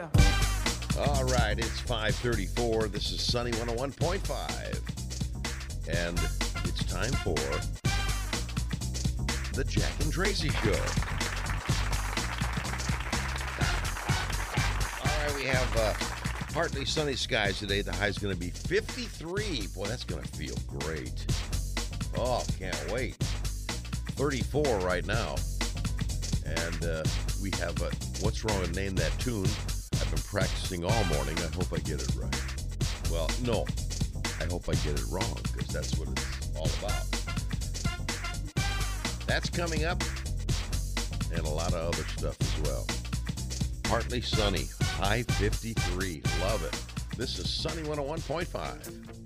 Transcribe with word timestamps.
later. 0.00 0.10
All 0.98 1.24
right, 1.24 1.58
it's 1.58 1.80
534. 1.80 2.88
This 2.88 3.12
is 3.12 3.22
Sunny 3.22 3.52
101.5. 3.52 4.80
And 5.88 6.18
it's 6.68 6.84
time 6.84 7.12
for 7.24 7.34
the 9.54 9.64
Jack 9.64 9.92
and 10.00 10.12
Tracy 10.12 10.50
Show. 10.50 10.70
All 15.04 15.16
right, 15.24 15.34
we 15.36 15.44
have 15.44 15.76
uh, 15.76 15.94
partly 16.52 16.84
sunny 16.84 17.14
skies 17.14 17.58
today. 17.58 17.82
The 17.82 17.92
high's 17.92 18.18
going 18.18 18.34
to 18.34 18.40
be 18.40 18.50
53. 18.50 19.68
Boy, 19.74 19.86
that's 19.86 20.04
going 20.04 20.22
to 20.22 20.28
feel 20.28 20.56
great. 20.78 21.26
Oh, 22.16 22.44
can't 22.58 22.92
wait. 22.92 23.16
34 23.16 24.78
right 24.80 25.06
now. 25.06 25.36
And 26.44 26.84
uh, 26.84 27.02
we 27.42 27.50
have 27.58 27.80
uh, 27.82 27.90
What's 28.20 28.44
Wrong 28.44 28.60
with 28.60 28.76
Name 28.76 28.94
That 28.96 29.18
Tune. 29.18 29.48
Been 30.10 30.18
practicing 30.22 30.84
all 30.84 31.04
morning. 31.04 31.36
I 31.38 31.54
hope 31.54 31.72
I 31.72 31.78
get 31.78 32.02
it 32.02 32.14
right. 32.16 32.42
Well, 33.10 33.30
no, 33.42 33.64
I 34.40 34.44
hope 34.44 34.68
I 34.68 34.74
get 34.74 34.98
it 34.98 35.04
wrong 35.10 35.38
because 35.52 35.68
that's 35.68 35.96
what 35.98 36.08
it's 36.08 36.56
all 36.56 36.68
about. 36.82 37.06
That's 39.26 39.48
coming 39.50 39.84
up 39.84 40.02
and 41.32 41.46
a 41.46 41.48
lot 41.48 41.72
of 41.74 41.94
other 41.94 42.04
stuff 42.16 42.36
as 42.40 42.60
well. 42.62 42.86
Partly 43.84 44.20
sunny, 44.20 44.66
high 44.82 45.22
53. 45.22 46.22
Love 46.40 46.64
it. 46.64 47.16
This 47.16 47.38
is 47.38 47.48
Sunny 47.48 47.82
101.5. 47.82 49.19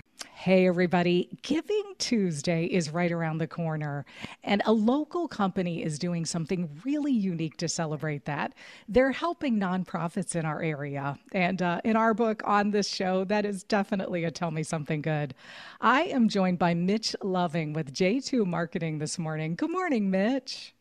Hey, 0.45 0.67
everybody. 0.67 1.31
Giving 1.41 1.95
Tuesday 1.97 2.67
is 2.67 2.91
right 2.91 3.11
around 3.11 3.39
the 3.39 3.47
corner, 3.47 4.05
and 4.43 4.61
a 4.67 4.75
local 4.75 5.27
company 5.27 5.83
is 5.83 5.99
doing 5.99 6.27
something 6.27 6.69
really 6.85 7.15
unique 7.15 7.57
to 7.57 7.67
celebrate 7.67 8.27
that. 8.27 8.53
They're 8.87 9.13
helping 9.13 9.59
nonprofits 9.59 10.37
in 10.37 10.45
our 10.45 10.61
area. 10.61 11.19
And 11.33 11.63
uh, 11.63 11.81
in 11.83 11.97
our 11.97 12.13
book 12.13 12.43
on 12.45 12.73
this 12.73 12.87
show, 12.87 13.25
that 13.25 13.47
is 13.47 13.63
definitely 13.63 14.25
a 14.25 14.31
Tell 14.31 14.51
Me 14.51 14.63
Something 14.63 15.01
Good. 15.01 15.33
I 15.81 16.03
am 16.03 16.29
joined 16.29 16.59
by 16.59 16.75
Mitch 16.75 17.17
Loving 17.23 17.73
with 17.73 17.95
J2 17.95 18.45
Marketing 18.45 18.99
this 18.99 19.19
morning. 19.19 19.55
Good 19.55 19.71
morning, 19.71 20.11
Mitch. 20.11 20.75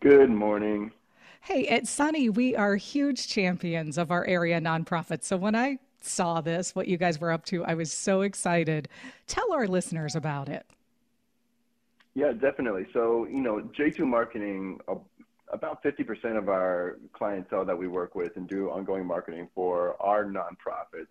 Good 0.00 0.28
morning. 0.28 0.92
Hey, 1.40 1.66
at 1.68 1.86
Sunny, 1.86 2.28
we 2.28 2.54
are 2.54 2.76
huge 2.76 3.26
champions 3.26 3.96
of 3.96 4.10
our 4.10 4.26
area 4.26 4.60
nonprofits. 4.60 5.24
So 5.24 5.38
when 5.38 5.54
I 5.54 5.78
saw 6.06 6.40
this, 6.40 6.74
what 6.74 6.88
you 6.88 6.96
guys 6.96 7.20
were 7.20 7.32
up 7.32 7.44
to. 7.46 7.64
I 7.64 7.74
was 7.74 7.92
so 7.92 8.22
excited. 8.22 8.88
Tell 9.26 9.52
our 9.52 9.66
listeners 9.66 10.14
about 10.14 10.48
it. 10.48 10.66
Yeah, 12.14 12.32
definitely. 12.32 12.86
So, 12.92 13.26
you 13.26 13.40
know, 13.40 13.60
J2 13.78 14.00
Marketing, 14.00 14.80
about 15.52 15.82
50% 15.82 16.38
of 16.38 16.48
our 16.48 16.98
clientele 17.12 17.64
that 17.64 17.76
we 17.76 17.88
work 17.88 18.14
with 18.14 18.36
and 18.36 18.48
do 18.48 18.70
ongoing 18.70 19.06
marketing 19.06 19.48
for 19.54 20.00
are 20.00 20.24
nonprofits. 20.24 21.08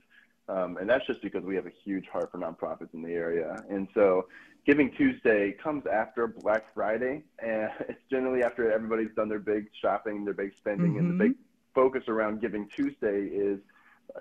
Um, 0.47 0.77
and 0.77 0.89
that's 0.89 1.05
just 1.05 1.21
because 1.21 1.43
we 1.43 1.55
have 1.55 1.65
a 1.65 1.71
huge 1.83 2.05
heart 2.07 2.31
for 2.31 2.37
nonprofits 2.37 2.93
in 2.93 3.01
the 3.01 3.13
area. 3.13 3.63
And 3.69 3.87
so 3.93 4.27
Giving 4.65 4.91
Tuesday 4.97 5.51
comes 5.51 5.83
after 5.85 6.25
Black 6.27 6.73
Friday, 6.73 7.23
and 7.39 7.69
it's 7.87 8.01
generally 8.09 8.43
after 8.43 8.71
everybody's 8.71 9.13
done 9.15 9.29
their 9.29 9.39
big 9.39 9.67
shopping, 9.79 10.25
their 10.25 10.33
big 10.33 10.53
spending, 10.57 10.91
mm-hmm. 10.91 10.99
and 10.99 11.19
the 11.19 11.23
mm-hmm. 11.23 11.33
big 11.33 11.37
focus 11.75 12.03
around 12.07 12.41
Giving 12.41 12.67
Tuesday 12.75 13.25
is 13.25 13.59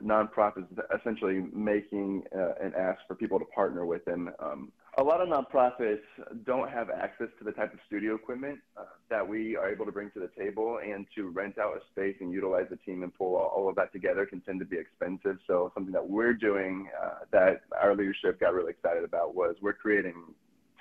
nonprofits 0.03 0.67
essentially 0.99 1.45
making 1.53 2.23
uh, 2.37 2.53
an 2.61 2.73
ask 2.77 3.01
for 3.07 3.15
people 3.15 3.39
to 3.39 3.45
partner 3.47 3.87
with 3.87 4.05
them. 4.05 4.31
Um, 4.39 4.73
a 4.97 5.03
lot 5.03 5.21
of 5.21 5.29
nonprofits 5.29 6.03
don't 6.45 6.71
have 6.71 6.89
access 6.89 7.27
to 7.39 7.45
the 7.45 7.53
type 7.53 7.73
of 7.73 7.81
studio 7.87 8.15
equipment 8.15 8.61
uh, 8.77 8.85
that 9.11 9.27
we 9.27 9.57
are 9.57 9.69
able 9.69 9.85
to 9.87 9.93
bring 9.93 10.11
to 10.13 10.21
the 10.21 10.31
table, 10.39 10.79
and 10.85 11.07
to 11.17 11.31
rent 11.31 11.59
out 11.59 11.77
a 11.77 11.81
space 11.91 12.17
and 12.21 12.33
utilize 12.33 12.67
the 12.71 12.77
team 12.77 13.03
and 13.03 13.13
pull 13.15 13.35
all, 13.37 13.53
all 13.57 13.69
of 13.69 13.75
that 13.75 13.93
together 13.93 14.25
can 14.25 14.41
tend 14.41 14.61
to 14.61 14.67
be 14.67 14.77
expensive. 14.79 15.39
So, 15.47 15.73
something 15.75 15.93
that 15.93 16.09
we're 16.09 16.35
doing 16.35 16.89
uh, 17.03 17.25
that 17.33 17.63
our 17.81 17.97
leadership 17.97 18.39
got 18.39 18.55
really 18.55 18.71
excited 18.71 19.05
about 19.05 19.35
was 19.35 19.57
we're 19.61 19.73
creating 19.73 20.15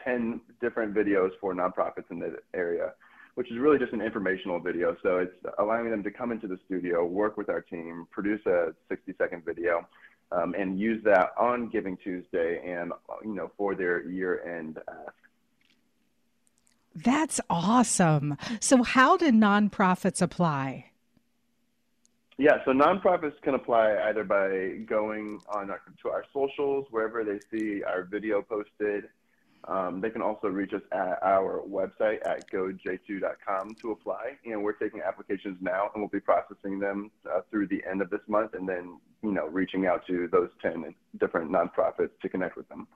10 0.03 0.41
different 0.61 0.93
videos 0.93 1.31
for 1.41 1.55
nonprofits 1.55 2.11
in 2.11 2.19
the 2.19 2.37
area 2.53 2.93
which 3.35 3.51
is 3.51 3.57
really 3.57 3.79
just 3.79 3.93
an 3.93 4.01
informational 4.01 4.59
video. 4.59 4.95
So 5.01 5.17
it's 5.17 5.33
allowing 5.59 5.89
them 5.89 6.03
to 6.03 6.11
come 6.11 6.31
into 6.31 6.47
the 6.47 6.59
studio, 6.65 7.05
work 7.05 7.37
with 7.37 7.49
our 7.49 7.61
team, 7.61 8.07
produce 8.11 8.45
a 8.45 8.73
60 8.89 9.13
second 9.17 9.43
video, 9.45 9.87
um, 10.31 10.55
and 10.57 10.79
use 10.79 11.03
that 11.03 11.31
on 11.37 11.69
Giving 11.69 11.97
Tuesday 11.97 12.61
and 12.65 12.91
you 13.23 13.33
know 13.33 13.51
for 13.57 13.75
their 13.75 14.07
year 14.07 14.43
end 14.57 14.79
ask. 14.87 15.13
That's 16.95 17.41
awesome. 17.49 18.37
So 18.59 18.83
how 18.83 19.17
do 19.17 19.31
nonprofits 19.31 20.21
apply? 20.21 20.91
Yeah, 22.37 22.63
so 22.65 22.71
nonprofits 22.71 23.39
can 23.41 23.53
apply 23.53 23.95
either 24.09 24.23
by 24.23 24.83
going 24.85 25.39
on 25.49 25.69
our, 25.69 25.81
to 26.01 26.09
our 26.09 26.25
socials, 26.33 26.87
wherever 26.89 27.23
they 27.23 27.39
see 27.51 27.83
our 27.83 28.03
video 28.03 28.41
posted, 28.41 29.05
um, 29.65 30.01
they 30.01 30.09
can 30.09 30.21
also 30.21 30.47
reach 30.47 30.73
us 30.73 30.81
at 30.91 31.19
our 31.23 31.61
website 31.67 32.25
at 32.25 32.49
goj2.com 32.51 33.75
to 33.81 33.91
apply. 33.91 34.37
And 34.45 34.63
we're 34.63 34.73
taking 34.73 35.01
applications 35.01 35.57
now 35.61 35.89
and 35.93 36.03
we'll 36.03 36.09
be 36.09 36.19
processing 36.19 36.79
them 36.79 37.11
uh, 37.29 37.41
through 37.49 37.67
the 37.67 37.81
end 37.89 38.01
of 38.01 38.09
this 38.09 38.21
month 38.27 38.53
and 38.53 38.67
then, 38.67 38.99
you 39.21 39.31
know, 39.31 39.47
reaching 39.47 39.85
out 39.85 40.05
to 40.07 40.27
those 40.31 40.49
10 40.61 40.93
different 41.19 41.51
nonprofits 41.51 42.11
to 42.21 42.29
connect 42.29 42.57
with 42.57 42.67
them. 42.69 42.87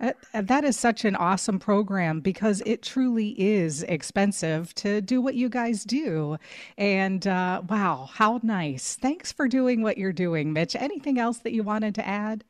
Uh, 0.00 0.12
that 0.34 0.64
is 0.64 0.78
such 0.78 1.04
an 1.04 1.16
awesome 1.16 1.58
program 1.58 2.20
because 2.20 2.62
it 2.66 2.82
truly 2.82 3.30
is 3.40 3.82
expensive 3.84 4.74
to 4.74 5.00
do 5.00 5.22
what 5.22 5.34
you 5.34 5.48
guys 5.48 5.84
do. 5.84 6.36
And 6.76 7.26
uh, 7.26 7.62
wow, 7.66 8.10
how 8.12 8.40
nice. 8.42 8.96
Thanks 9.00 9.32
for 9.32 9.48
doing 9.48 9.82
what 9.82 9.96
you're 9.96 10.12
doing, 10.12 10.52
Mitch. 10.52 10.76
Anything 10.76 11.18
else 11.18 11.38
that 11.38 11.52
you 11.52 11.62
wanted 11.62 11.94
to 11.94 12.06
add? 12.06 12.44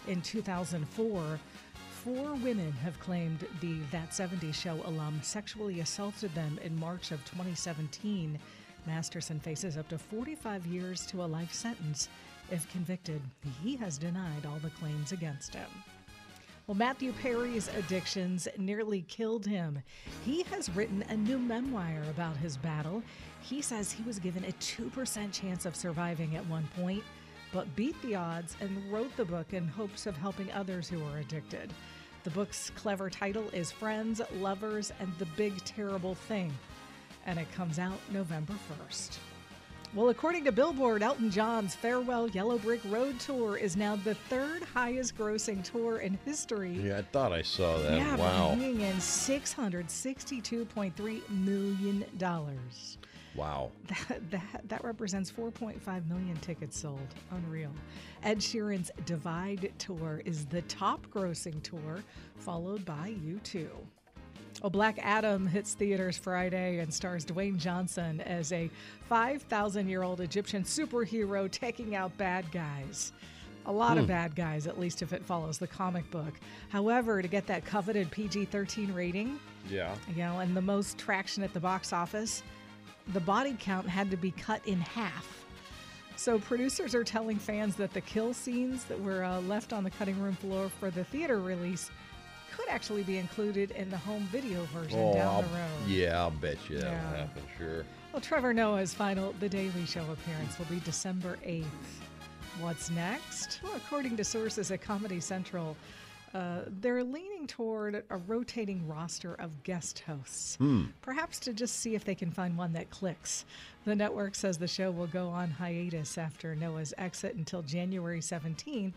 in 0.08 0.20
2004 0.20 1.38
Four 2.05 2.35
women 2.35 2.70
have 2.82 3.00
claimed 3.00 3.46
the 3.62 3.79
That 3.91 4.11
70s 4.11 4.52
Show 4.52 4.79
alum 4.85 5.20
sexually 5.23 5.81
assaulted 5.81 6.35
them 6.35 6.58
in 6.62 6.79
March 6.79 7.12
of 7.12 7.25
2017. 7.25 8.38
Masterson 8.87 9.41
faces 9.41 9.79
up 9.79 9.88
to 9.88 9.96
45 9.96 10.67
years 10.67 11.06
to 11.06 11.23
a 11.23 11.25
life 11.25 11.55
sentence. 11.55 12.11
If 12.50 12.70
convicted, 12.70 13.23
he 13.62 13.76
has 13.76 13.96
denied 13.96 14.44
all 14.44 14.58
the 14.58 14.69
claims 14.69 15.12
against 15.12 15.55
him. 15.55 15.70
Well, 16.66 16.75
Matthew 16.75 17.12
Perry's 17.12 17.69
addictions 17.69 18.49
nearly 18.56 19.02
killed 19.02 19.44
him. 19.44 19.82
He 20.25 20.44
has 20.44 20.75
written 20.75 21.02
a 21.11 21.16
new 21.16 21.38
memoir 21.38 22.02
about 22.08 22.38
his 22.38 22.56
battle. 22.56 23.02
He 23.43 23.61
says 23.61 23.93
he 23.93 24.02
was 24.02 24.19
given 24.19 24.44
a 24.44 24.52
2% 24.52 25.31
chance 25.31 25.66
of 25.66 25.76
surviving 25.76 26.37
at 26.37 26.46
one 26.46 26.66
point, 26.75 27.05
but 27.52 27.76
beat 27.76 28.00
the 28.00 28.14
odds 28.14 28.56
and 28.62 28.90
wrote 28.90 29.14
the 29.19 29.26
book 29.26 29.52
in 29.52 29.69
hopes 29.69 30.06
of 30.06 30.16
helping 30.16 30.50
others 30.52 30.88
who 30.88 31.05
are 31.05 31.19
addicted. 31.19 31.70
The 32.22 32.31
book's 32.31 32.70
clever 32.70 33.10
title 33.10 33.50
is 33.50 33.70
Friends, 33.70 34.22
Lovers, 34.37 34.90
and 35.00 35.12
the 35.19 35.28
Big 35.37 35.62
Terrible 35.67 36.14
Thing, 36.14 36.50
and 37.26 37.38
it 37.38 37.52
comes 37.52 37.78
out 37.78 37.99
November 38.10 38.55
1st. 38.88 39.19
Well, 39.94 40.08
according 40.08 40.44
to 40.46 40.52
Billboard, 40.52 41.05
Elton 41.05 41.31
John's 41.31 41.76
Farewell 41.76 42.29
Yellow 42.31 42.58
Brick 42.58 42.81
Road 42.87 43.20
tour 43.20 43.56
is 43.56 43.76
now 43.76 43.94
the 43.94 44.17
third 44.17 44.64
highest 44.64 45.17
grossing 45.17 45.62
tour 45.62 45.99
in 45.99 46.19
history. 46.25 46.73
Yeah, 46.73 46.99
I 46.99 47.02
thought 47.02 47.31
I 47.31 47.43
saw 47.43 47.79
that. 47.79 47.99
Yeah, 47.99 48.17
wow. 48.17 48.56
bringing 48.56 48.81
in 48.81 48.96
$662.3 48.96 51.31
million. 51.31 52.05
Wow. 53.37 53.70
That, 53.87 54.31
that, 54.32 54.69
that 54.69 54.82
represents 54.82 55.31
4.5 55.31 56.08
million 56.08 56.37
tickets 56.38 56.76
sold. 56.76 56.99
Unreal. 57.31 57.70
Ed 58.25 58.38
Sheeran's 58.38 58.91
Divide 59.06 59.73
Tour 59.79 60.23
is 60.25 60.44
the 60.46 60.62
top 60.62 61.06
grossing 61.06 61.62
tour, 61.62 62.02
followed 62.37 62.85
by 62.85 63.14
U2. 63.25 63.69
Well, 64.62 64.70
Black 64.70 64.98
Adam 65.02 65.46
hits 65.46 65.74
theaters 65.74 66.16
Friday 66.16 66.78
and 66.78 66.92
stars 66.92 67.24
Dwayne 67.26 67.58
Johnson 67.58 68.20
as 68.22 68.50
a 68.52 68.70
5,000 69.08 69.88
year 69.88 70.02
old 70.02 70.20
Egyptian 70.20 70.62
superhero 70.62 71.50
taking 71.50 71.94
out 71.94 72.16
bad 72.16 72.50
guys. 72.50 73.12
A 73.66 73.72
lot 73.72 73.96
of 73.96 74.06
bad 74.06 74.36
guys, 74.36 74.66
at 74.66 74.78
least 74.78 75.00
if 75.00 75.12
it 75.14 75.24
follows 75.24 75.56
the 75.58 75.66
comic 75.66 76.10
book. 76.10 76.34
However, 76.68 77.22
to 77.22 77.28
get 77.28 77.46
that 77.46 77.64
coveted 77.64 78.10
PG 78.10 78.46
13 78.46 78.92
rating, 78.92 79.38
Yeah. 79.70 79.94
you 80.08 80.16
know, 80.16 80.40
and 80.40 80.54
the 80.54 80.60
most 80.62 80.98
traction 80.98 81.42
at 81.42 81.52
the 81.54 81.60
box 81.60 81.92
office, 81.92 82.42
the 83.14 83.20
body 83.20 83.56
count 83.58 83.88
had 83.88 84.10
to 84.10 84.18
be 84.18 84.30
cut 84.32 84.60
in 84.66 84.80
half. 84.80 85.44
So 86.16 86.38
producers 86.38 86.94
are 86.94 87.04
telling 87.04 87.38
fans 87.38 87.74
that 87.76 87.92
the 87.92 88.02
kill 88.02 88.34
scenes 88.34 88.84
that 88.84 89.00
were 89.00 89.24
uh, 89.24 89.40
left 89.40 89.72
on 89.72 89.82
the 89.82 89.90
cutting 89.90 90.20
room 90.20 90.34
floor 90.36 90.68
for 90.80 90.90
the 90.90 91.04
theater 91.04 91.40
release 91.40 91.90
could 92.56 92.68
actually 92.68 93.02
be 93.02 93.18
included 93.18 93.70
in 93.72 93.90
the 93.90 93.96
home 93.96 94.22
video 94.30 94.64
version 94.66 94.98
Oh, 95.00 95.14
down 95.14 95.26
I'll, 95.34 95.42
the 95.42 95.48
road. 95.48 95.88
yeah, 95.88 96.20
I'll 96.20 96.30
bet 96.30 96.56
you 96.68 96.76
that'll 96.78 96.92
Yeah. 96.92 97.16
happen. 97.16 97.42
Sure. 97.58 97.84
Well, 98.12 98.20
Trevor 98.22 98.54
Noah's 98.54 98.94
final 98.94 99.32
The 99.40 99.48
Daily 99.48 99.86
Show 99.86 100.04
appearance 100.12 100.58
will 100.58 100.66
be 100.66 100.80
December 100.80 101.38
8th. 101.44 101.64
What's 102.60 102.90
next? 102.90 103.60
Well, 103.62 103.74
according 103.74 104.16
to 104.18 104.24
sources 104.24 104.70
at 104.70 104.80
Comedy 104.80 105.18
Central, 105.18 105.76
uh, 106.32 106.60
they're 106.80 107.02
leaning 107.02 107.46
toward 107.48 108.04
a 108.10 108.16
rotating 108.16 108.86
roster 108.86 109.34
of 109.34 109.62
guest 109.64 110.00
hosts, 110.00 110.56
perhaps 111.02 111.38
to 111.40 111.52
just 111.52 111.80
see 111.80 111.94
if 111.96 112.04
they 112.04 112.14
can 112.14 112.30
find 112.30 112.56
one 112.56 112.72
that 112.74 112.90
clicks. 112.90 113.44
The 113.84 113.94
network 113.96 114.34
says 114.36 114.58
the 114.58 114.68
show 114.68 114.90
will 114.92 115.06
go 115.08 115.28
on 115.28 115.50
hiatus 115.50 116.16
after 116.18 116.54
Noah's 116.54 116.94
exit 116.98 117.34
until 117.34 117.62
January 117.62 118.20
17th, 118.20 118.94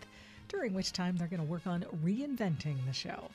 during 0.47 0.73
which 0.73 0.93
time 0.93 1.17
they're 1.17 1.27
going 1.27 1.41
to 1.41 1.45
work 1.45 1.65
on 1.67 1.83
reinventing 2.03 2.77
the 2.85 2.93
show. 2.93 3.29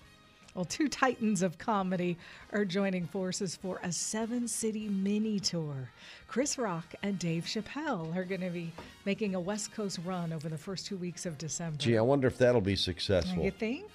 Well, 0.54 0.66
two 0.66 0.88
titans 0.88 1.40
of 1.40 1.56
comedy 1.56 2.18
are 2.52 2.66
joining 2.66 3.06
forces 3.06 3.56
for 3.56 3.80
a 3.82 3.90
seven 3.90 4.46
city 4.46 4.86
mini 4.86 5.40
tour. 5.40 5.90
Chris 6.28 6.58
Rock 6.58 6.94
and 7.02 7.18
Dave 7.18 7.44
Chappelle 7.44 8.14
are 8.14 8.24
going 8.24 8.42
to 8.42 8.50
be 8.50 8.70
making 9.06 9.34
a 9.34 9.40
West 9.40 9.72
Coast 9.72 9.98
run 10.04 10.30
over 10.32 10.50
the 10.50 10.58
first 10.58 10.86
two 10.86 10.98
weeks 10.98 11.24
of 11.24 11.38
December. 11.38 11.78
Gee, 11.78 11.96
I 11.96 12.02
wonder 12.02 12.26
if 12.26 12.36
that'll 12.36 12.60
be 12.60 12.76
successful. 12.76 13.42
You 13.42 13.50
think? 13.50 13.86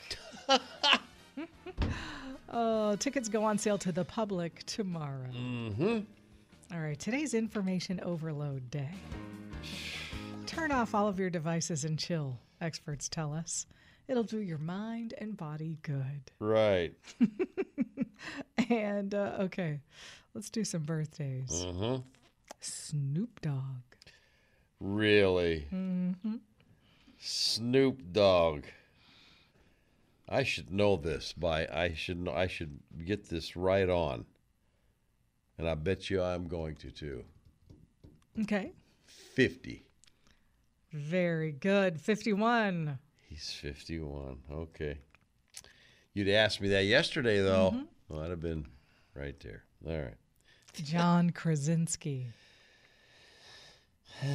oh, 2.49 2.95
tickets 2.95 3.29
go 3.29 3.43
on 3.43 3.59
sale 3.59 3.77
to 3.77 3.91
the 3.91 4.05
public 4.05 4.63
tomorrow. 4.65 5.29
Mm-hmm. 5.31 5.99
All 6.73 6.79
right, 6.79 6.99
today's 6.99 7.35
information 7.35 7.99
overload 8.01 8.71
day. 8.71 8.89
Turn 10.47 10.71
off 10.71 10.95
all 10.95 11.07
of 11.07 11.19
your 11.19 11.29
devices 11.29 11.85
and 11.85 11.99
chill, 11.99 12.39
experts 12.61 13.07
tell 13.07 13.31
us. 13.31 13.67
It'll 14.07 14.23
do 14.23 14.39
your 14.39 14.57
mind 14.57 15.13
and 15.17 15.35
body 15.35 15.77
good. 15.81 16.31
Right. 16.39 16.93
And 18.69 19.13
uh, 19.13 19.33
okay, 19.41 19.79
let's 20.33 20.49
do 20.49 20.63
some 20.63 20.81
birthdays. 20.81 21.49
Mm-hmm. 21.51 22.01
Snoop 22.59 23.39
Dogg. 23.41 23.83
Really? 24.79 25.67
Mm-hmm. 25.73 26.35
Snoop 27.19 28.01
Dogg. 28.11 28.63
I 30.27 30.43
should 30.43 30.71
know 30.71 30.97
this 30.97 31.31
by 31.31 31.67
I 31.71 31.93
should 31.93 32.19
know 32.19 32.33
I 32.33 32.47
should 32.47 32.79
get 33.05 33.29
this 33.29 33.55
right 33.55 33.89
on. 33.89 34.25
And 35.57 35.69
I 35.69 35.75
bet 35.75 36.09
you 36.09 36.21
I'm 36.21 36.47
going 36.47 36.75
to 36.77 36.91
too. 36.91 37.23
Okay, 38.41 38.73
50. 39.05 39.83
very 40.91 41.51
good. 41.51 41.99
51. 42.01 42.99
He's 43.29 43.51
51. 43.51 44.37
Okay. 44.51 44.97
You'd 46.13 46.29
asked 46.29 46.61
me 46.61 46.69
that 46.69 46.85
yesterday 46.85 47.41
though. 47.41 47.83
Well, 48.09 48.21
I'd 48.21 48.29
have 48.29 48.39
been 48.41 48.65
right 49.13 49.37
there. 49.41 49.65
All 49.85 49.97
right. 49.97 50.15
John 50.73 51.31
Krasinski. 51.31 52.27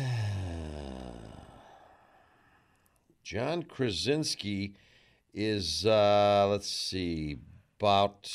John 3.24 3.62
Krasinski 3.62 4.74
is 5.32 5.86
uh 5.86 6.46
let's 6.50 6.68
see 6.68 7.38
about 7.80 8.30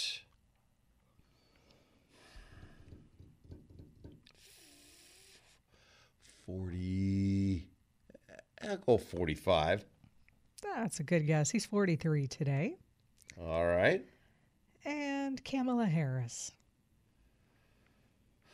forty. 6.46 7.68
I'll 8.62 8.78
go 8.78 8.98
forty-five. 8.98 9.86
That's 10.88 11.02
a 11.02 11.04
good 11.04 11.28
guess. 11.28 11.50
He's 11.50 11.66
43 11.66 12.28
today. 12.28 12.78
All 13.46 13.68
right. 13.68 14.06
And 14.86 15.44
Kamala 15.44 15.86
Harris. 15.86 16.54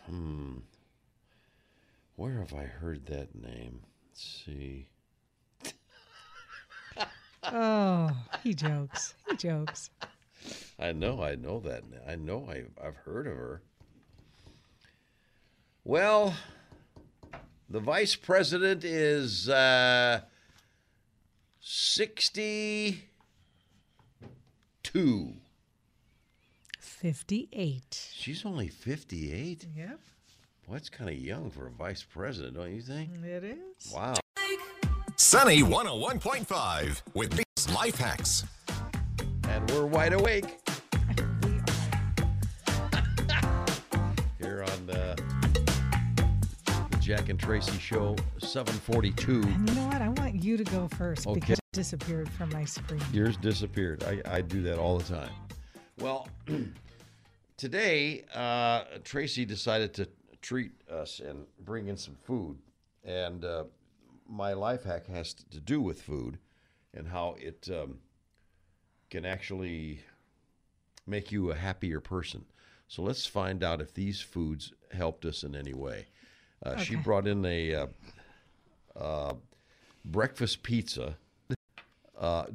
Hmm. 0.07 0.53
Where 2.15 2.39
have 2.39 2.55
I 2.55 2.63
heard 2.63 3.05
that 3.05 3.35
name? 3.35 3.81
Let's 4.09 4.43
see. 4.45 4.87
Oh, 7.43 8.09
he 8.41 8.55
jokes. 8.55 9.13
He 9.29 9.35
jokes. 9.35 9.91
I 10.79 10.91
know, 10.91 11.21
I 11.21 11.35
know 11.35 11.59
that. 11.59 11.83
I 12.07 12.15
know 12.15 12.47
I, 12.49 12.63
I've 12.83 12.95
heard 12.95 13.27
of 13.27 13.35
her. 13.35 13.61
Well, 15.83 16.33
the 17.69 17.79
vice 17.79 18.15
president 18.15 18.83
is 18.83 19.49
uh, 19.49 20.21
62. 21.65 22.97
58. 26.79 28.09
She's 28.13 28.45
only 28.45 28.67
58. 28.67 29.65
Yep, 29.75 29.99
Well, 30.67 30.73
that's 30.73 30.89
kind 30.89 31.09
of 31.09 31.15
young 31.17 31.49
for 31.51 31.67
a 31.67 31.71
vice 31.71 32.03
president, 32.03 32.55
don't 32.55 32.73
you 32.75 32.81
think? 32.81 33.11
it 33.23 33.43
is. 33.45 33.93
Wow. 33.93 34.15
Sunny 35.15 35.63
101.5 35.63 37.01
with 37.13 37.31
these 37.31 37.69
life 37.73 37.95
hacks. 37.97 38.43
And 39.47 39.71
we're 39.71 39.85
wide 39.85 40.11
awake 40.13 40.57
Jack 47.03 47.27
and 47.27 47.37
Tracy 47.37 47.77
Show, 47.79 48.15
742. 48.39 49.41
And 49.41 49.69
you 49.69 49.75
know 49.75 49.87
what? 49.87 50.01
I 50.01 50.07
want 50.07 50.41
you 50.41 50.55
to 50.55 50.63
go 50.63 50.87
first 50.87 51.27
Okay. 51.27 51.37
because 51.37 51.59
it 51.59 51.73
disappeared 51.73 52.29
from 52.29 52.49
my 52.51 52.63
screen. 52.63 53.01
Yours 53.11 53.35
disappeared. 53.35 54.05
I, 54.05 54.21
I 54.25 54.39
do 54.39 54.61
that 54.61 54.79
all 54.79 54.99
the 54.99 55.03
time. 55.03 55.29
Well, 55.99 56.29
today, 57.57 58.23
uh, 58.33 58.85
Tracy 59.03 59.43
decided 59.43 59.93
to 59.95 60.07
treat 60.41 60.71
us 60.89 61.19
and 61.19 61.45
bring 61.65 61.89
in 61.89 61.97
some 61.97 62.15
food. 62.23 62.57
And 63.03 63.43
uh, 63.43 63.65
my 64.29 64.53
life 64.53 64.85
hack 64.85 65.07
has 65.07 65.33
to 65.33 65.59
do 65.59 65.81
with 65.81 66.01
food 66.01 66.37
and 66.93 67.05
how 67.05 67.35
it 67.37 67.67
um, 67.69 67.97
can 69.09 69.25
actually 69.25 69.99
make 71.05 71.33
you 71.33 71.51
a 71.51 71.55
happier 71.55 71.99
person. 71.99 72.45
So 72.87 73.01
let's 73.01 73.25
find 73.25 73.61
out 73.61 73.81
if 73.81 73.93
these 73.93 74.21
foods 74.21 74.71
helped 74.93 75.25
us 75.25 75.43
in 75.43 75.53
any 75.53 75.73
way. 75.73 76.05
Uh, 76.63 76.77
She 76.77 76.95
brought 76.95 77.27
in 77.27 77.45
a 77.45 77.75
uh, 77.75 77.87
uh, 78.95 79.33
breakfast 80.05 80.63
pizza. 80.63 81.17
Uh, 82.17 82.45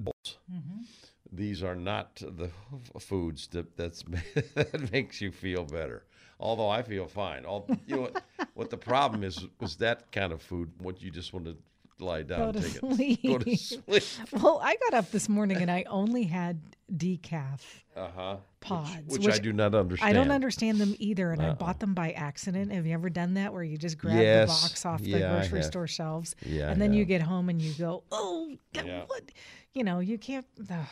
these 1.30 1.62
are 1.62 1.74
not 1.74 2.16
the 2.16 2.50
foods 2.98 3.48
that 3.48 3.76
that's 3.76 4.02
that 4.54 4.92
makes 4.92 5.20
you 5.20 5.30
feel 5.30 5.64
better. 5.64 6.04
Although 6.40 6.68
I 6.68 6.82
feel 6.82 7.06
fine. 7.06 7.44
All 7.44 7.68
you 7.86 7.96
know 7.96 8.02
what, 8.02 8.22
what 8.54 8.70
the 8.70 8.76
problem 8.76 9.24
is 9.24 9.44
was 9.60 9.76
that 9.76 10.10
kind 10.12 10.32
of 10.32 10.40
food. 10.40 10.70
What 10.78 11.02
you 11.02 11.10
just 11.10 11.32
want 11.32 11.46
to 11.46 11.56
lie 12.00 12.22
down, 12.22 12.52
Go 12.52 12.60
to 12.60 12.60
take 12.60 12.76
it, 13.22 13.22
go 13.26 13.38
to 13.38 13.56
sleep. 13.56 14.02
sleep. 14.02 14.42
Well, 14.42 14.60
I 14.62 14.76
got 14.76 14.94
up 14.94 15.10
this 15.10 15.28
morning 15.28 15.58
and 15.58 15.70
I 15.70 15.84
only 15.88 16.24
had 16.24 16.60
decaf 16.94 17.60
Uh 17.96 18.08
huh. 18.16 18.36
pods, 18.60 18.90
Which, 19.06 19.24
which 19.26 19.34
I 19.34 19.38
do 19.38 19.52
not 19.52 19.74
understand. 19.74 20.08
I 20.08 20.12
don't 20.12 20.30
understand 20.30 20.78
them 20.78 20.94
either, 20.98 21.32
and 21.32 21.42
I 21.42 21.52
bought 21.52 21.80
them 21.80 21.94
by 21.94 22.12
accident. 22.12 22.72
Have 22.72 22.86
you 22.86 22.94
ever 22.94 23.10
done 23.10 23.34
that 23.34 23.52
where 23.52 23.62
you 23.62 23.76
just 23.76 23.98
grab 23.98 24.18
Yes. 24.18 24.48
the 24.62 24.68
box 24.68 24.86
off 24.86 25.02
the 25.02 25.10
Yeah, 25.10 25.32
grocery 25.32 25.62
store 25.62 25.86
shelves, 25.86 26.34
Yeah, 26.46 26.70
and 26.70 26.80
then 26.80 26.92
you 26.92 27.04
get 27.04 27.20
home 27.22 27.48
and 27.48 27.60
you 27.60 27.72
go, 27.74 28.02
"Oh, 28.12 28.56
God, 28.72 28.86
Yeah. 28.86 29.04
what?" 29.06 29.22
You 29.74 29.84
know, 29.84 30.00
you 30.00 30.18
can't. 30.18 30.46
ugh. 30.70 30.86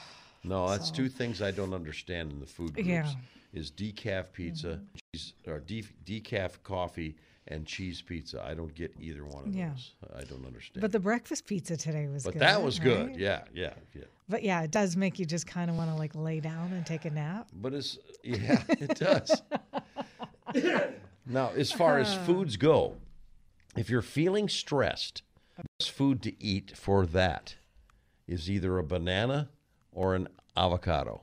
No, 0.44 0.68
that's 0.68 0.88
So- 0.88 0.94
two 0.94 1.08
things 1.08 1.42
I 1.42 1.50
don't 1.50 1.72
understand 1.74 2.30
in 2.32 2.40
the 2.40 2.46
food 2.46 2.74
groups. 2.74 2.88
Yeah. 2.88 3.10
Is 3.52 3.70
decaf 3.70 4.32
pizza, 4.32 4.80
cheese, 5.14 5.32
or 5.46 5.60
de- 5.60 5.82
decaf 6.04 6.62
coffee 6.62 7.16
and 7.48 7.64
cheese 7.66 8.02
pizza. 8.02 8.42
I 8.44 8.54
don't 8.54 8.74
get 8.74 8.92
either 9.00 9.24
one 9.24 9.44
of 9.48 9.54
Yeah. 9.54 9.70
those. 9.70 9.92
I 10.16 10.24
don't 10.24 10.44
understand. 10.44 10.80
But 10.80 10.92
the 10.92 10.98
breakfast 11.00 11.46
pizza 11.46 11.76
today 11.76 12.08
was 12.08 12.24
But 12.24 12.34
good. 12.34 12.42
that 12.42 12.62
was 12.62 12.78
good. 12.78 13.16
Yeah, 13.16 13.42
yeah, 13.54 13.74
yeah. 13.94 14.04
But 14.28 14.42
yeah, 14.42 14.62
it 14.62 14.70
does 14.72 14.96
make 14.96 15.18
you 15.18 15.24
just 15.26 15.46
kind 15.46 15.70
of 15.70 15.76
want 15.76 15.90
to 15.90 15.96
like 15.96 16.14
lay 16.14 16.40
down 16.40 16.72
and 16.72 16.84
take 16.84 17.04
a 17.04 17.10
nap. 17.10 17.48
But 17.52 17.74
it's 17.74 17.98
yeah, 18.24 18.62
it 18.68 18.98
does. 18.98 19.42
now, 21.26 21.50
as 21.54 21.72
far 21.72 21.98
as 21.98 22.14
foods 22.14 22.56
go, 22.56 22.96
if 23.76 23.90
you're 23.90 24.02
feeling 24.02 24.48
stressed, 24.48 25.22
best 25.78 25.90
food 25.90 26.22
to 26.22 26.42
eat 26.42 26.76
for 26.76 27.06
that 27.06 27.56
is 28.26 28.50
either 28.50 28.78
a 28.78 28.82
banana 28.82 29.48
or 29.92 30.14
an 30.14 30.28
avocado. 30.56 31.22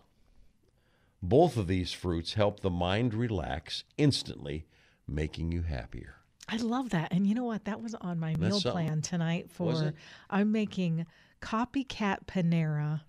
Both 1.22 1.58
of 1.58 1.68
these 1.68 1.92
fruits 1.94 2.34
help 2.34 2.60
the 2.62 2.70
mind 2.70 3.14
relax 3.14 3.84
instantly, 3.98 4.66
making 5.08 5.52
you 5.52 5.62
happier. 5.62 6.16
I 6.50 6.58
love 6.58 6.90
that. 6.90 7.14
And 7.14 7.26
you 7.26 7.36
know 7.36 7.46
what? 7.46 7.66
That 7.66 7.82
was 7.82 7.96
on 7.96 8.20
my 8.20 8.36
meal 8.36 8.60
plan 8.60 9.02
tonight 9.02 9.50
for? 9.50 9.94
I'm 10.30 10.52
making 10.52 11.06
copycat 11.42 12.26
Panera 12.26 13.02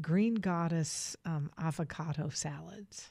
green 0.00 0.34
goddess 0.34 1.16
um, 1.24 1.50
avocado 1.58 2.28
salads. 2.28 3.10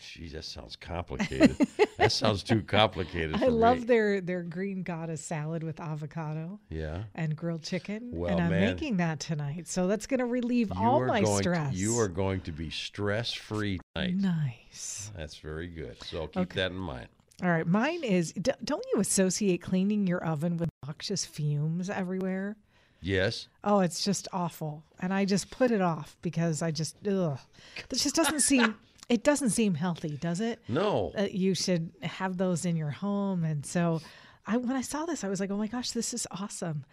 Gee, 0.00 0.28
that 0.28 0.44
sounds 0.44 0.76
complicated. 0.76 1.56
that 1.98 2.12
sounds 2.12 2.44
too 2.44 2.62
complicated. 2.62 3.42
I 3.42 3.46
love 3.46 3.80
me. 3.80 3.84
their 3.84 4.20
their 4.20 4.42
green 4.44 4.84
goddess 4.84 5.20
salad 5.20 5.64
with 5.64 5.80
avocado 5.80 6.60
Yeah. 6.70 7.04
and 7.16 7.34
grilled 7.34 7.64
chicken. 7.64 8.10
Well, 8.12 8.30
and 8.30 8.40
I'm 8.40 8.50
man. 8.50 8.74
making 8.74 8.98
that 8.98 9.18
tonight. 9.18 9.66
So 9.66 9.88
that's 9.88 10.06
going 10.06 10.20
to 10.20 10.26
relieve 10.26 10.70
all 10.70 11.04
my 11.04 11.24
stress. 11.24 11.72
To, 11.72 11.78
you 11.78 11.98
are 11.98 12.06
going 12.08 12.42
to 12.42 12.52
be 12.52 12.70
stress 12.70 13.32
free 13.32 13.80
tonight. 13.96 14.14
nice. 14.14 15.10
That's 15.16 15.36
very 15.38 15.66
good. 15.66 15.96
So 16.04 16.28
keep 16.28 16.52
that 16.52 16.70
in 16.70 16.76
mind. 16.76 17.08
All 17.42 17.48
right, 17.48 17.66
mine 17.66 18.02
is 18.02 18.32
don't 18.32 18.84
you 18.92 19.00
associate 19.00 19.62
cleaning 19.62 20.06
your 20.06 20.24
oven 20.24 20.56
with 20.56 20.70
noxious 20.84 21.24
fumes 21.24 21.88
everywhere? 21.88 22.56
Yes. 23.00 23.46
Oh, 23.62 23.78
it's 23.80 24.02
just 24.02 24.26
awful. 24.32 24.82
And 24.98 25.14
I 25.14 25.24
just 25.24 25.50
put 25.50 25.70
it 25.70 25.80
off 25.80 26.16
because 26.20 26.62
I 26.62 26.72
just 26.72 26.96
ugh. 27.06 27.38
This 27.88 28.02
just 28.02 28.16
doesn't 28.16 28.40
seem 28.40 28.74
it 29.08 29.22
doesn't 29.22 29.50
seem 29.50 29.74
healthy, 29.74 30.16
does 30.16 30.40
it? 30.40 30.60
No. 30.68 31.12
That 31.14 31.32
you 31.32 31.54
should 31.54 31.92
have 32.02 32.36
those 32.38 32.64
in 32.64 32.76
your 32.76 32.90
home. 32.90 33.44
And 33.44 33.64
so 33.64 34.00
I 34.46 34.56
when 34.56 34.76
I 34.76 34.80
saw 34.80 35.06
this, 35.06 35.22
I 35.22 35.28
was 35.28 35.38
like, 35.38 35.50
"Oh 35.52 35.56
my 35.56 35.68
gosh, 35.68 35.92
this 35.92 36.12
is 36.12 36.26
awesome." 36.32 36.84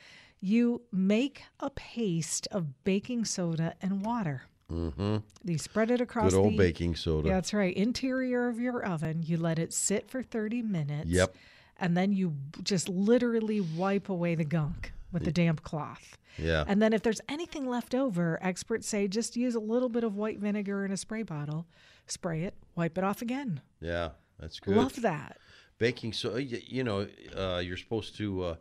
You 0.41 0.83
make 0.91 1.43
a 1.59 1.71
paste 1.71 2.47
of 2.51 2.83
baking 2.83 3.25
soda 3.25 3.73
and 3.81 4.05
water. 4.05 4.43
Mm-hmm. 4.71 5.17
You 5.43 5.57
spread 5.57 5.91
it 5.91 6.01
across 6.01 6.31
Good 6.33 6.39
old 6.39 6.53
the 6.53 6.57
baking 6.57 6.95
soda. 6.95 7.29
that's 7.29 7.53
right. 7.53 7.75
Interior 7.75 8.47
of 8.47 8.59
your 8.59 8.83
oven. 8.83 9.23
You 9.25 9.37
let 9.37 9.59
it 9.59 9.73
sit 9.73 10.09
for 10.09 10.23
30 10.23 10.61
minutes. 10.63 11.07
Yep. 11.09 11.35
And 11.77 11.95
then 11.95 12.11
you 12.13 12.35
just 12.63 12.89
literally 12.89 13.61
wipe 13.61 14.09
away 14.09 14.33
the 14.35 14.45
gunk 14.45 14.93
with 15.11 15.23
the 15.25 15.31
damp 15.31 15.61
cloth. 15.63 16.17
Yeah. 16.37 16.63
And 16.67 16.81
then 16.81 16.93
if 16.93 17.03
there's 17.03 17.21
anything 17.29 17.67
left 17.69 17.93
over, 17.93 18.39
experts 18.41 18.87
say 18.87 19.07
just 19.07 19.35
use 19.37 19.55
a 19.55 19.59
little 19.59 19.89
bit 19.89 20.03
of 20.03 20.15
white 20.15 20.39
vinegar 20.39 20.83
in 20.85 20.91
a 20.91 20.97
spray 20.97 21.23
bottle, 21.23 21.65
spray 22.07 22.43
it, 22.43 22.55
wipe 22.75 22.97
it 22.97 23.03
off 23.03 23.21
again. 23.21 23.61
yeah. 23.81 24.09
That's 24.39 24.59
good. 24.59 24.75
Love 24.75 25.01
that. 25.01 25.37
Baking 25.77 26.11
soda. 26.11 26.43
You, 26.43 26.59
you 26.65 26.83
know, 26.83 27.07
uh, 27.37 27.59
you're 27.63 27.77
supposed 27.77 28.17
to 28.17 28.43
uh, 28.43 28.55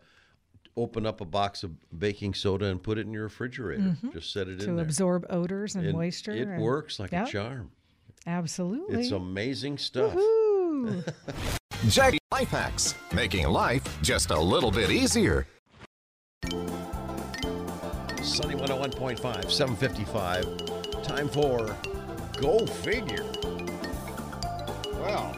open 0.77 1.07
up 1.07 1.21
a 1.21 1.25
box 1.25 1.63
of 1.63 1.71
baking 1.99 2.35
soda 2.35 2.67
and 2.67 2.83
put 2.83 2.99
it 2.99 3.07
in 3.07 3.13
your 3.13 3.25
refrigerator. 3.25 3.97
Just 4.13 4.33
set 4.33 4.49
it 4.49 4.53
in 4.53 4.59
Mm-hmm. 4.59 4.77
To 4.77 4.83
absorb 4.83 5.27
odors 5.31 5.75
and 5.77 5.85
And 5.87 5.97
moisture. 5.97 6.33
It 6.33 6.49
and- 6.49 6.63
works 6.63 6.99
like 6.99 7.13
Yep, 7.13 7.29
a 7.29 7.31
charm. 7.31 7.71
Absolutely. 8.27 9.03
It's 9.03 9.11
amazing 9.13 9.79
stuff. 9.79 10.15
Woo. 10.15 11.03
Jack 11.89 12.15
Life 12.33 12.49
Hacks, 12.49 12.95
making 13.13 13.47
life 13.47 13.83
just 14.03 14.31
a 14.31 14.39
little 14.41 14.71
bit 14.71 14.91
easier. 14.91 15.47
Sunny 18.23 18.55
101.5, 18.55 19.51
755. 19.51 21.03
Time 21.05 21.29
for 21.29 21.77
Go 22.41 22.65
Figure. 22.67 23.25
Well, 24.95 25.37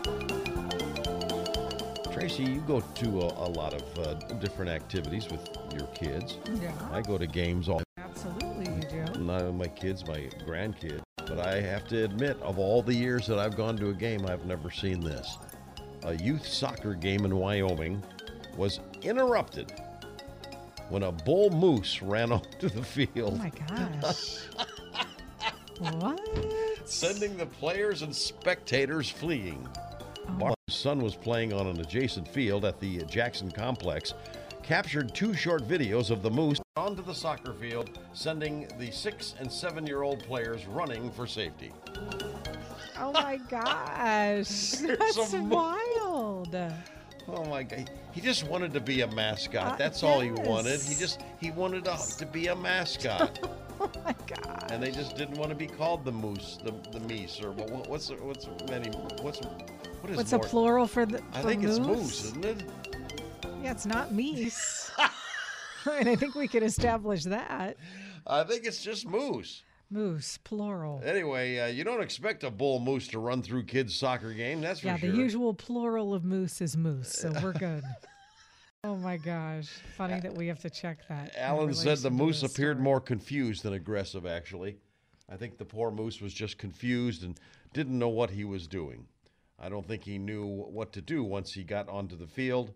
Tracy, 2.16 2.44
you 2.44 2.60
go 2.60 2.80
to 2.80 3.20
a, 3.20 3.46
a 3.46 3.50
lot 3.50 3.74
of 3.74 3.98
uh, 3.98 4.14
different 4.38 4.70
activities 4.70 5.28
with 5.28 5.50
your 5.74 5.86
kids. 5.88 6.38
yeah. 6.62 6.72
I 6.90 7.02
go 7.02 7.18
to 7.18 7.26
games 7.26 7.68
all 7.68 7.82
Absolutely, 7.98 8.72
you 8.74 8.80
do. 8.88 9.20
not 9.20 9.42
only 9.42 9.52
my 9.52 9.68
kids, 9.68 10.06
my 10.06 10.20
grandkids. 10.46 11.02
But 11.18 11.40
I 11.40 11.60
have 11.60 11.86
to 11.88 12.04
admit, 12.04 12.40
of 12.40 12.58
all 12.58 12.80
the 12.80 12.94
years 12.94 13.26
that 13.26 13.38
I've 13.38 13.54
gone 13.54 13.76
to 13.76 13.90
a 13.90 13.92
game, 13.92 14.24
I've 14.24 14.46
never 14.46 14.70
seen 14.70 15.00
this. 15.00 15.36
A 16.04 16.14
youth 16.14 16.46
soccer 16.46 16.94
game 16.94 17.26
in 17.26 17.36
Wyoming 17.36 18.02
was 18.56 18.80
interrupted 19.02 19.70
when 20.88 21.02
a 21.02 21.12
bull 21.12 21.50
moose 21.50 22.00
ran 22.00 22.32
onto 22.32 22.70
the 22.70 22.82
field. 22.82 23.34
Oh 23.34 23.36
my 23.36 23.52
gosh. 24.00 24.38
what? 26.00 26.88
sending 26.88 27.36
the 27.36 27.44
players 27.44 28.00
and 28.00 28.16
spectators 28.16 29.10
fleeing. 29.10 29.68
Oh. 30.28 30.38
Bar's 30.38 30.54
son 30.68 31.00
was 31.00 31.14
playing 31.14 31.52
on 31.52 31.66
an 31.66 31.80
adjacent 31.80 32.28
field 32.28 32.64
at 32.64 32.80
the 32.80 32.98
Jackson 33.04 33.50
complex, 33.50 34.14
captured 34.62 35.14
two 35.14 35.34
short 35.34 35.66
videos 35.66 36.10
of 36.10 36.22
the 36.22 36.30
moose 36.30 36.58
onto 36.76 37.02
the 37.02 37.14
soccer 37.14 37.52
field, 37.54 37.98
sending 38.12 38.68
the 38.78 38.90
six 38.90 39.34
and 39.38 39.50
seven 39.50 39.86
year 39.86 40.02
old 40.02 40.20
players 40.24 40.66
running 40.66 41.10
for 41.10 41.26
safety. 41.26 41.72
Oh 42.98 43.12
my 43.12 43.36
gosh. 43.48 44.72
That's 44.72 45.32
wild. 45.34 46.56
Oh 47.28 47.44
my 47.46 47.64
God! 47.64 47.90
He 48.12 48.20
just 48.20 48.46
wanted 48.46 48.72
to 48.74 48.80
be 48.80 49.00
a 49.00 49.06
mascot. 49.08 49.72
Uh, 49.72 49.76
That's 49.76 50.04
all 50.04 50.20
he 50.20 50.30
wanted. 50.30 50.80
He 50.80 50.94
just 50.94 51.22
he 51.40 51.50
wanted 51.50 51.84
to, 51.86 51.98
to 52.18 52.26
be 52.26 52.46
a 52.48 52.54
mascot, 52.54 53.40
Oh 53.80 53.90
my 54.04 54.14
god. 54.28 54.68
and 54.70 54.80
they 54.80 54.92
just 54.92 55.16
didn't 55.16 55.36
want 55.36 55.50
to 55.50 55.56
be 55.56 55.66
called 55.66 56.04
the 56.04 56.12
moose, 56.12 56.58
the 56.62 56.70
the 56.96 57.00
meese, 57.00 57.42
or 57.42 57.50
what, 57.50 57.88
what's 57.88 58.10
what's 58.10 58.46
many 58.70 58.90
what's 59.22 59.40
what 60.06 60.12
is 60.12 60.16
What's 60.18 60.32
a 60.32 60.38
plural 60.38 60.86
for 60.86 61.04
the 61.04 61.20
I 61.32 61.42
for 61.42 61.48
think 61.48 61.64
it's 61.64 61.78
moose? 61.80 61.88
moose, 61.98 62.24
isn't 62.26 62.44
it? 62.44 62.62
Yeah, 63.62 63.72
it's 63.72 63.86
not 63.86 64.10
meese. 64.12 64.90
and 65.92 66.08
I 66.08 66.14
think 66.14 66.36
we 66.36 66.46
could 66.46 66.62
establish 66.62 67.24
that. 67.24 67.76
I 68.26 68.44
think 68.44 68.64
it's 68.66 68.82
just 68.82 69.06
moose. 69.06 69.64
Moose, 69.90 70.38
plural. 70.38 71.00
Anyway, 71.04 71.58
uh, 71.58 71.66
you 71.66 71.82
don't 71.84 72.02
expect 72.02 72.44
a 72.44 72.50
bull 72.50 72.78
moose 72.80 73.08
to 73.08 73.18
run 73.18 73.42
through 73.42 73.64
kids' 73.64 73.94
soccer 73.96 74.32
game. 74.32 74.60
That's 74.60 74.80
for 74.80 74.86
Yeah, 74.86 74.96
sure. 74.96 75.10
the 75.10 75.16
usual 75.16 75.54
plural 75.54 76.14
of 76.14 76.24
moose 76.24 76.60
is 76.60 76.76
moose, 76.76 77.12
so 77.12 77.32
we're 77.42 77.52
good. 77.58 77.82
oh 78.84 78.96
my 78.96 79.16
gosh. 79.16 79.68
Funny 79.96 80.20
that 80.20 80.34
we 80.34 80.46
have 80.48 80.60
to 80.60 80.70
check 80.70 80.98
that. 81.08 81.32
Alan 81.36 81.74
said 81.74 81.98
the 81.98 82.10
moose 82.10 82.42
appeared 82.42 82.76
story. 82.76 82.84
more 82.84 83.00
confused 83.00 83.62
than 83.64 83.72
aggressive, 83.74 84.24
actually. 84.26 84.76
I 85.28 85.36
think 85.36 85.58
the 85.58 85.64
poor 85.64 85.90
moose 85.90 86.20
was 86.20 86.32
just 86.32 86.58
confused 86.58 87.24
and 87.24 87.38
didn't 87.72 87.98
know 87.98 88.08
what 88.08 88.30
he 88.30 88.44
was 88.44 88.66
doing. 88.68 89.06
I 89.58 89.68
don't 89.68 89.86
think 89.86 90.04
he 90.04 90.18
knew 90.18 90.46
what 90.46 90.92
to 90.92 91.00
do 91.00 91.24
once 91.24 91.52
he 91.52 91.64
got 91.64 91.88
onto 91.88 92.16
the 92.16 92.26
field. 92.26 92.72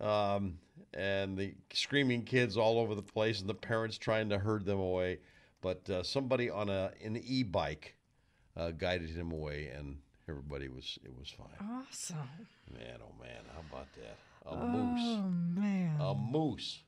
Um, 0.00 0.58
and 0.92 1.38
the 1.38 1.54
screaming 1.72 2.24
kids 2.24 2.56
all 2.56 2.78
over 2.78 2.94
the 2.94 3.02
place 3.02 3.40
and 3.40 3.48
the 3.48 3.54
parents 3.54 3.96
trying 3.98 4.28
to 4.30 4.38
herd 4.38 4.64
them 4.64 4.78
away. 4.78 5.20
But 5.60 5.88
uh, 5.88 6.02
somebody 6.02 6.50
on 6.50 6.68
a, 6.68 6.90
an 7.04 7.16
e 7.22 7.44
bike 7.44 7.94
uh, 8.56 8.72
guided 8.72 9.10
him 9.10 9.30
away, 9.30 9.70
and 9.74 9.98
everybody 10.28 10.68
was, 10.68 10.98
it 11.04 11.16
was 11.16 11.30
fine. 11.30 11.86
Awesome. 11.88 12.16
Man, 12.72 12.98
oh 13.00 13.14
man, 13.22 13.44
how 13.54 13.60
about 13.70 13.86
that? 13.94 14.18
A 14.44 14.56
moose. 14.56 15.18
Oh 15.18 15.60
man. 15.60 16.00
A 16.00 16.14
moose. 16.14 16.82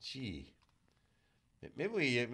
Gee. 0.00 0.52
Maybe 1.76 1.92
we. 1.92 2.26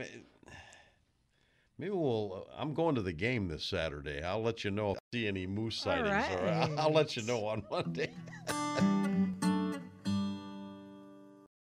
Maybe 1.78 1.92
we'll. 1.92 2.46
Uh, 2.48 2.60
I'm 2.60 2.72
going 2.74 2.94
to 2.94 3.02
the 3.02 3.12
game 3.12 3.48
this 3.48 3.64
Saturday. 3.64 4.22
I'll 4.22 4.42
let 4.42 4.64
you 4.64 4.70
know 4.70 4.92
if 4.92 4.98
I 4.98 5.16
see 5.16 5.26
any 5.26 5.46
moose 5.46 5.76
sightings. 5.76 6.26
Or 6.40 6.78
I'll 6.78 6.92
let 6.92 7.16
you 7.16 7.22
know 7.22 7.46
on 7.46 7.64
Monday. 7.70 8.12